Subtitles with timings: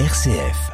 [0.00, 0.72] RCF.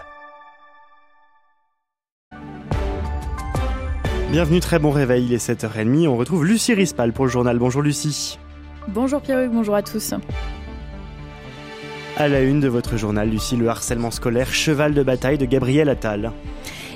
[4.30, 6.08] Bienvenue, très bon réveil, il est 7h30.
[6.08, 7.59] On retrouve Lucie Rispal pour le journal.
[7.59, 8.38] Bonjour Lucie.
[8.88, 10.14] Bonjour Pierre-Hugues, bonjour à tous.
[12.17, 15.91] À la une de votre journal, Lucie, le harcèlement scolaire, cheval de bataille de Gabriel
[15.91, 16.32] Attal.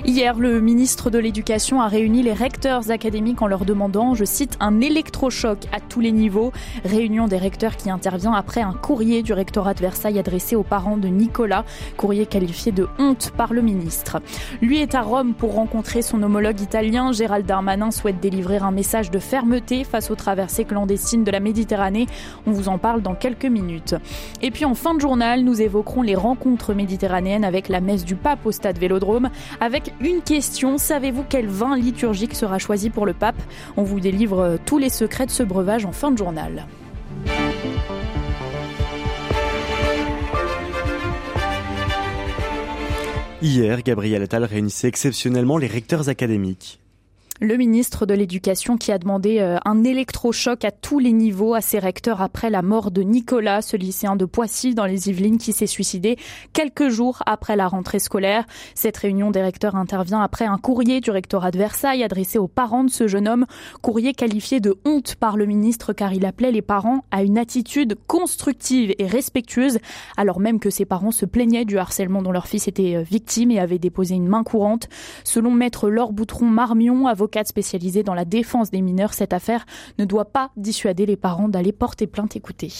[0.07, 4.55] Hier, le ministre de l'Éducation a réuni les recteurs académiques en leur demandant, je cite,
[4.59, 6.53] un électrochoc à tous les niveaux.
[6.83, 10.97] Réunion des recteurs qui intervient après un courrier du rectorat de Versailles adressé aux parents
[10.97, 11.65] de Nicolas,
[11.97, 14.21] courrier qualifié de honte par le ministre.
[14.61, 17.11] Lui est à Rome pour rencontrer son homologue italien.
[17.11, 22.05] Gérald Darmanin souhaite délivrer un message de fermeté face aux traversées clandestines de la Méditerranée.
[22.45, 23.95] On vous en parle dans quelques minutes.
[24.43, 28.15] Et puis en fin de journal, nous évoquerons les rencontres méditerranéennes avec la messe du
[28.15, 30.77] pape au stade Vélodrome, avec une question.
[30.77, 33.41] Savez-vous quel vin liturgique sera choisi pour le pape?
[33.77, 36.67] On vous délivre euh, tous les secrets de ce breuvage en fin de journal.
[43.41, 46.79] Hier, Gabriel Attal réunissait exceptionnellement les recteurs académiques.
[47.41, 51.59] Le ministre de l'Éducation qui a demandé euh, un électrochoc à tous les niveaux à
[51.59, 55.51] ses recteurs après la mort de Nicolas, ce lycéen de Poissy dans les Yvelines qui
[55.51, 56.17] s'est suicidé
[56.53, 58.45] quelques jours après la rentrée scolaire.
[58.73, 62.85] Cette réunion des recteurs intervient après un courrier du rectorat de Versailles adressé aux parents
[62.85, 63.45] de ce jeune homme,
[63.81, 67.97] courrier qualifié de honte par le ministre car il appelait les parents à une attitude
[68.07, 69.79] constructive et respectueuse
[70.15, 73.51] alors même que ses parents se plaignaient du harcèlement dont leur fils était euh, victime
[73.51, 74.87] et avait déposé une main courante.
[75.25, 79.65] Selon maître Laure Boutron-Marmion, avocate spécialisée dans la défense des mineurs, cette affaire
[79.97, 82.35] ne doit pas dissuader les parents d'aller porter plainte.
[82.35, 82.71] Écoutez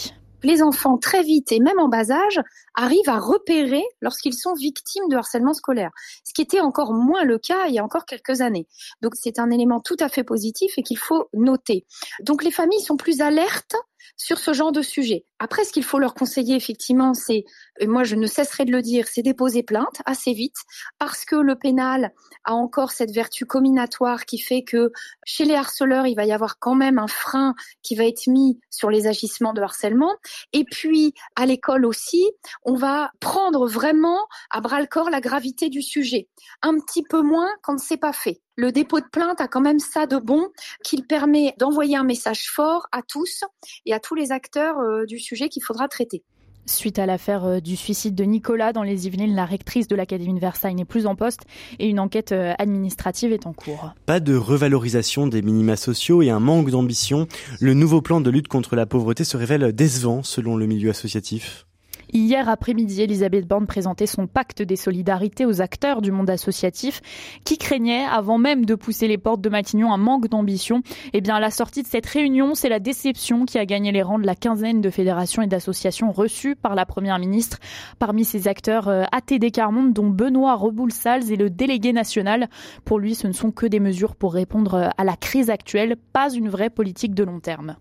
[0.42, 2.40] les enfants très vite et même en bas âge
[2.76, 5.90] arrivent à repérer lorsqu'ils sont victimes de harcèlement scolaire,
[6.24, 8.68] ce qui était encore moins le cas il y a encore quelques années.
[9.02, 11.86] Donc c'est un élément tout à fait positif et qu'il faut noter.
[12.20, 13.76] Donc les familles sont plus alertes
[14.16, 15.24] sur ce genre de sujet.
[15.38, 17.44] Après, ce qu'il faut leur conseiller, effectivement, c'est,
[17.80, 20.56] et moi je ne cesserai de le dire, c'est déposer plainte assez vite,
[20.98, 22.12] parce que le pénal
[22.44, 24.90] a encore cette vertu combinatoire qui fait que
[25.24, 28.58] chez les harceleurs, il va y avoir quand même un frein qui va être mis
[28.70, 30.14] sur les agissements de harcèlement.
[30.52, 32.24] Et puis, à l'école aussi,
[32.66, 34.18] on va prendre vraiment
[34.50, 36.28] à bras le corps la gravité du sujet.
[36.62, 39.78] Un petit peu moins quand c'est pas fait le dépôt de plainte a quand même
[39.78, 40.48] ça de bon
[40.82, 43.44] qu'il permet d'envoyer un message fort à tous
[43.84, 46.24] et à tous les acteurs euh, du sujet qu'il faudra traiter.
[46.64, 50.34] Suite à l'affaire euh, du suicide de Nicolas dans les Yvelines, la rectrice de l'Académie
[50.34, 51.42] de Versailles n'est plus en poste
[51.78, 53.92] et une enquête euh, administrative est en cours.
[54.06, 57.28] Pas de revalorisation des minima sociaux et un manque d'ambition.
[57.60, 61.66] Le nouveau plan de lutte contre la pauvreté se révèle décevant selon le milieu associatif.
[62.12, 67.00] Hier après-midi, Elisabeth Borne présentait son pacte des solidarités aux acteurs du monde associatif
[67.44, 70.82] qui craignaient, avant même de pousser les portes de Matignon, un manque d'ambition.
[71.12, 74.18] Eh bien, la sortie de cette réunion, c'est la déception qui a gagné les rangs
[74.18, 77.58] de la quinzaine de fédérations et d'associations reçues par la première ministre.
[77.98, 82.48] Parmi ces acteurs, euh, ATD Carmonde, dont Benoît Reboul-Sals est le délégué national.
[82.84, 86.32] Pour lui, ce ne sont que des mesures pour répondre à la crise actuelle, pas
[86.32, 87.76] une vraie politique de long terme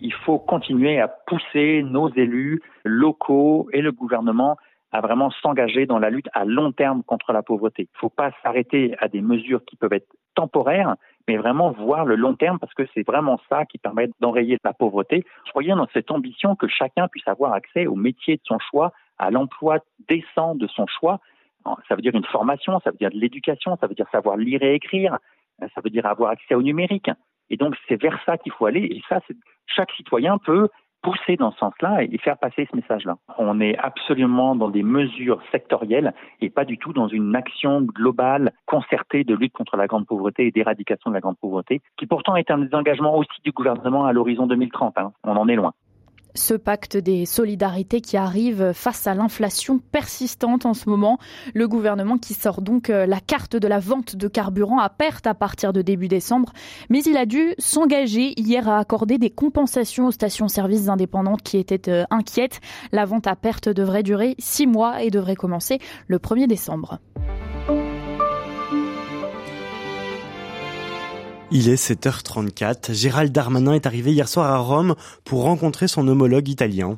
[0.00, 4.56] il faut continuer à pousser nos élus locaux et le gouvernement
[4.92, 7.82] à vraiment s'engager dans la lutte à long terme contre la pauvreté.
[7.82, 10.96] Il ne faut pas s'arrêter à des mesures qui peuvent être temporaires,
[11.28, 14.72] mais vraiment voir le long terme parce que c'est vraiment ça qui permet d'enrayer la
[14.72, 15.24] pauvreté.
[15.52, 19.30] Soyons dans cette ambition que chacun puisse avoir accès au métier de son choix, à
[19.30, 19.78] l'emploi
[20.08, 21.20] décent de son choix.
[21.88, 24.62] Ça veut dire une formation, ça veut dire de l'éducation, ça veut dire savoir lire
[24.62, 25.18] et écrire,
[25.60, 27.10] ça veut dire avoir accès au numérique.
[27.50, 28.82] Et donc, c'est vers ça qu'il faut aller.
[28.82, 29.20] Et ça,
[29.66, 30.68] chaque citoyen peut
[31.02, 33.16] pousser dans ce sens-là et faire passer ce message-là.
[33.38, 38.52] On est absolument dans des mesures sectorielles et pas du tout dans une action globale
[38.66, 42.36] concertée de lutte contre la grande pauvreté et d'éradication de la grande pauvreté, qui pourtant
[42.36, 44.98] est un des engagements aussi du gouvernement à l'horizon 2030.
[44.98, 45.12] Hein.
[45.24, 45.72] On en est loin
[46.34, 51.18] ce pacte des solidarités qui arrive face à l'inflation persistante en ce moment.
[51.54, 55.26] Le gouvernement qui sort donc euh, la carte de la vente de carburant à perte
[55.26, 56.52] à partir de début décembre.
[56.88, 61.90] Mais il a dû s'engager hier à accorder des compensations aux stations-service indépendantes qui étaient
[61.90, 62.60] euh, inquiètes.
[62.92, 66.98] La vente à perte devrait durer six mois et devrait commencer le 1er décembre.
[71.52, 72.94] Il est 7h34.
[72.94, 74.94] Gérald Darmanin est arrivé hier soir à Rome
[75.24, 76.96] pour rencontrer son homologue italien.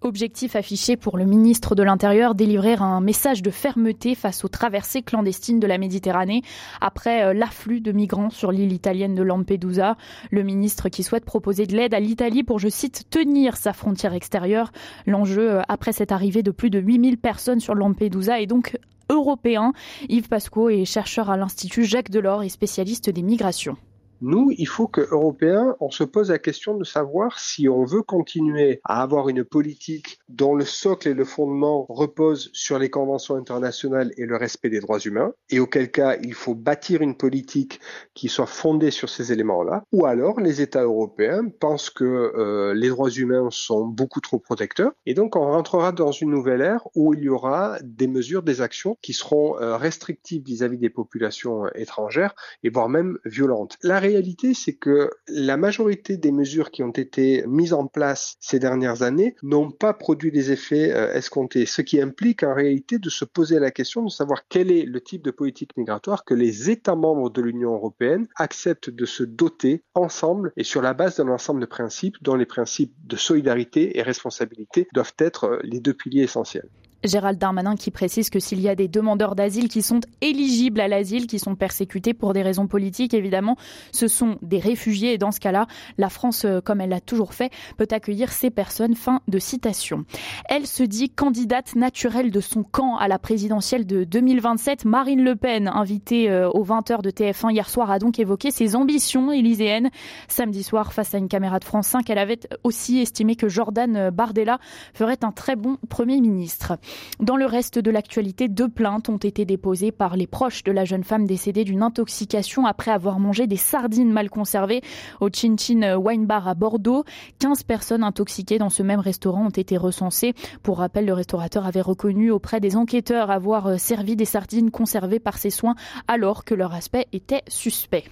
[0.00, 5.02] Objectif affiché pour le ministre de l'Intérieur, délivrer un message de fermeté face aux traversées
[5.02, 6.42] clandestines de la Méditerranée
[6.80, 9.96] après euh, l'afflux de migrants sur l'île italienne de Lampedusa.
[10.32, 14.14] Le ministre qui souhaite proposer de l'aide à l'Italie pour, je cite, tenir sa frontière
[14.14, 14.72] extérieure.
[15.06, 18.76] L'enjeu euh, après cette arrivée de plus de 8000 personnes sur Lampedusa est donc
[19.08, 19.72] européen.
[20.08, 23.76] Yves Pasco est chercheur à l'Institut Jacques Delors et spécialiste des migrations.
[24.22, 28.02] Nous, il faut que Européens, on se pose la question de savoir si on veut
[28.02, 33.36] continuer à avoir une politique dont le socle et le fondement reposent sur les conventions
[33.36, 37.80] internationales et le respect des droits humains, et auquel cas il faut bâtir une politique
[38.14, 42.88] qui soit fondée sur ces éléments-là, ou alors les États européens pensent que euh, les
[42.88, 47.12] droits humains sont beaucoup trop protecteurs, et donc on rentrera dans une nouvelle ère où
[47.12, 52.34] il y aura des mesures, des actions qui seront euh, restrictives vis-à-vis des populations étrangères
[52.62, 53.76] et voire même violentes.
[54.06, 59.02] Réalité, c'est que la majorité des mesures qui ont été mises en place ces dernières
[59.02, 63.24] années n'ont pas produit les effets euh, escomptés, ce qui implique en réalité de se
[63.24, 66.96] poser la question de savoir quel est le type de politique migratoire que les États
[66.96, 71.60] membres de l'Union européenne acceptent de se doter ensemble et sur la base d'un ensemble
[71.60, 76.22] de principes dont les principes de solidarité et responsabilité doivent être euh, les deux piliers
[76.22, 76.68] essentiels.
[77.06, 80.88] Gérald Darmanin qui précise que s'il y a des demandeurs d'asile qui sont éligibles à
[80.88, 83.56] l'asile, qui sont persécutés pour des raisons politiques, évidemment,
[83.92, 85.66] ce sont des réfugiés et dans ce cas-là,
[85.98, 88.94] la France, euh, comme elle l'a toujours fait, peut accueillir ces personnes.
[88.94, 90.04] Fin de citation.
[90.48, 94.84] Elle se dit candidate naturelle de son camp à la présidentielle de 2027.
[94.84, 98.76] Marine Le Pen, invitée euh, aux 20h de TF1 hier soir, a donc évoqué ses
[98.76, 99.90] ambitions élyséennes.
[100.28, 104.10] Samedi soir, face à une caméra de France 5, elle avait aussi estimé que Jordan
[104.10, 104.58] Bardella
[104.94, 106.78] ferait un très bon Premier ministre.
[107.20, 110.84] Dans le reste de l'actualité, deux plaintes ont été déposées par les proches de la
[110.84, 114.82] jeune femme décédée d'une intoxication après avoir mangé des sardines mal conservées
[115.20, 117.04] au Chin Chin Wine Bar à Bordeaux.
[117.38, 120.34] 15 personnes intoxiquées dans ce même restaurant ont été recensées.
[120.62, 125.20] Pour rappel, le restaurateur avait reconnu auprès des enquêteurs avoir euh, servi des sardines conservées
[125.20, 125.74] par ses soins
[126.08, 128.04] alors que leur aspect était suspect.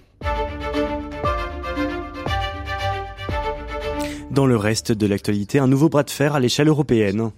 [4.31, 7.31] Dans le reste de l'actualité, un nouveau bras de fer à l'échelle européenne.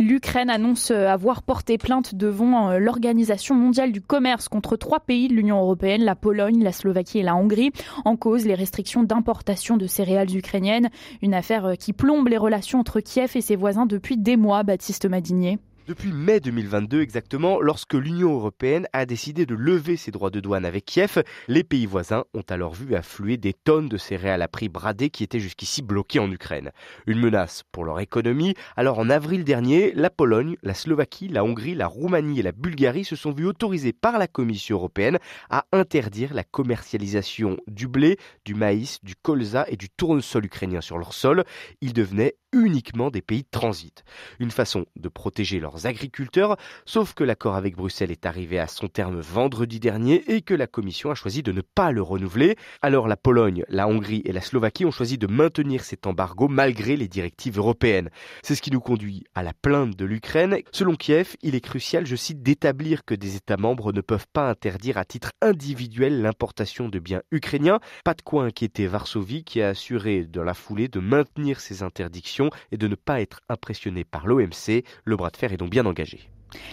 [0.00, 5.28] L'Ukraine annonce euh, avoir porté plainte devant euh, l'Organisation mondiale du commerce contre trois pays
[5.28, 7.70] de l'Union européenne, la Pologne, la Slovaquie et la Hongrie,
[8.06, 10.88] en cause les restrictions d'importation de céréales ukrainiennes.
[11.20, 14.62] Une affaire euh, qui plombe les relations entre Kiev et ses voisins depuis des mois,
[14.62, 15.58] Baptiste Madinier.
[15.90, 20.64] Depuis mai 2022 exactement, lorsque l'Union européenne a décidé de lever ses droits de douane
[20.64, 24.68] avec Kiev, les pays voisins ont alors vu affluer des tonnes de céréales à prix
[24.68, 26.70] bradé qui étaient jusqu'ici bloquées en Ukraine.
[27.08, 28.54] Une menace pour leur économie.
[28.76, 33.04] Alors en avril dernier, la Pologne, la Slovaquie, la Hongrie, la Roumanie et la Bulgarie
[33.04, 38.54] se sont vues autorisées par la Commission européenne à interdire la commercialisation du blé, du
[38.54, 41.42] maïs, du colza et du tournesol ukrainien sur leur sol.
[41.80, 44.04] Ils devenaient uniquement des pays de transit.
[44.38, 48.88] Une façon de protéger leurs agriculteurs, sauf que l'accord avec Bruxelles est arrivé à son
[48.88, 52.56] terme vendredi dernier et que la Commission a choisi de ne pas le renouveler.
[52.82, 56.96] Alors la Pologne, la Hongrie et la Slovaquie ont choisi de maintenir cet embargo malgré
[56.96, 58.10] les directives européennes.
[58.42, 60.58] C'est ce qui nous conduit à la plainte de l'Ukraine.
[60.72, 64.48] Selon Kiev, il est crucial, je cite, d'établir que des États membres ne peuvent pas
[64.48, 67.80] interdire à titre individuel l'importation de biens ukrainiens.
[68.04, 72.39] Pas de quoi inquiéter Varsovie qui a assuré dans la foulée de maintenir ces interdictions
[72.72, 74.84] et de ne pas être impressionné par l'OMC.
[75.04, 76.30] Le bras de fer est donc bien engagé.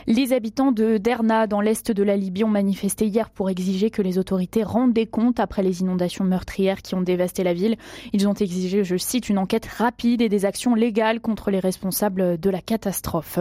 [0.07, 4.01] Les habitants de Derna, dans l'est de la Libye, ont manifesté hier pour exiger que
[4.01, 7.77] les autorités rendent des comptes après les inondations meurtrières qui ont dévasté la ville.
[8.13, 12.39] Ils ont exigé, je cite, une enquête rapide et des actions légales contre les responsables
[12.39, 13.39] de la catastrophe.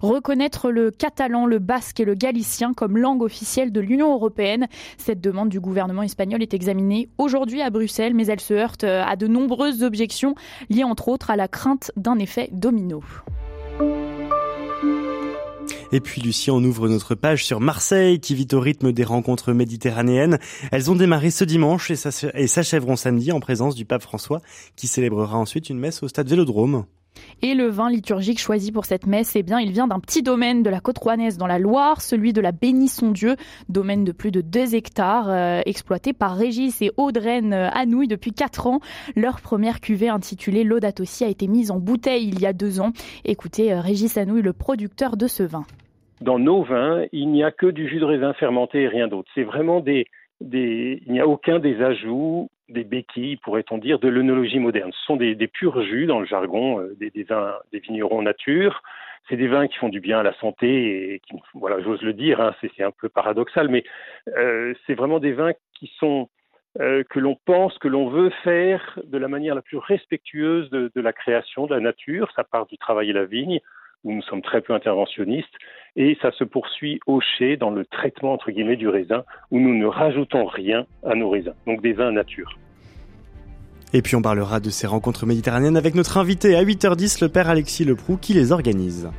[0.00, 4.68] Reconnaître le catalan, le basque et le galicien comme langue officielle de l'Union européenne.
[4.98, 9.16] Cette demande du gouvernement espagnol est examinée aujourd'hui à Bruxelles, mais elle se heurte à
[9.16, 10.34] de nombreuses objections
[10.70, 13.02] liées entre autres à la crainte d'un effet domino.
[15.94, 19.52] Et puis Lucie, on ouvre notre page sur Marseille qui vit au rythme des rencontres
[19.52, 20.38] méditerranéennes.
[20.70, 24.40] Elles ont démarré ce dimanche et s'achèveront samedi en présence du pape François
[24.74, 26.86] qui célébrera ensuite une messe au stade Vélodrome.
[27.42, 30.62] Et le vin liturgique choisi pour cette messe, eh bien, il vient d'un petit domaine
[30.62, 33.36] de la côte rouennaise dans la Loire, celui de la Bénisson-Dieu,
[33.68, 38.66] domaine de plus de 2 hectares, euh, exploité par Régis et Audreyne Anouilh depuis 4
[38.66, 38.80] ans.
[39.14, 42.92] Leur première cuvée intitulée Laudato a été mise en bouteille il y a 2 ans.
[43.26, 45.66] Écoutez euh, Régis Anouilh, le producteur de ce vin
[46.22, 49.30] dans nos vins, il n'y a que du jus de raisin fermenté et rien d'autre.
[49.34, 50.06] C'est vraiment des,
[50.40, 54.92] il n'y a aucun des ajouts, des béquilles, pourrait-on dire, de l'œnologie moderne.
[54.92, 58.82] Ce sont des, purs jus dans le jargon euh, des, vignerons nature.
[59.28, 61.22] C'est des vins qui font du bien à la santé et
[61.54, 63.84] voilà, j'ose le dire, hein, c'est un peu paradoxal, mais
[64.36, 66.28] euh, c'est vraiment des vins qui sont
[66.80, 70.90] euh, que l'on pense, que l'on veut faire de la manière la plus respectueuse de,
[70.92, 72.32] de la création, de la nature.
[72.34, 73.60] Ça part du travail et la vigne
[74.04, 75.54] où nous sommes très peu interventionnistes,
[75.96, 79.74] et ça se poursuit au chai dans le traitement entre guillemets du raisin, où nous
[79.74, 82.58] ne rajoutons rien à nos raisins, donc des vins nature.
[83.94, 87.50] Et puis on parlera de ces rencontres méditerranéennes avec notre invité à 8h10, le père
[87.50, 89.10] Alexis Leproux, qui les organise.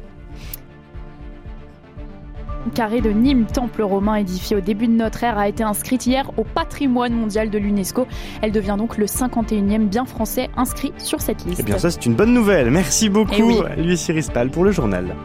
[2.74, 6.32] carré de Nîmes, temple romain édifié au début de notre ère, a été inscrite hier
[6.38, 8.08] au patrimoine mondial de l'UNESCO.
[8.42, 11.60] Elle devient donc le 51e bien français inscrit sur cette liste.
[11.62, 12.72] Eh bien ça c'est une bonne nouvelle.
[12.72, 13.60] Merci beaucoup, Eh oui.
[13.78, 15.16] Louis Ciris Pal pour le journal.